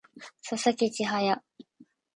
[0.43, 1.43] 佐々木千隼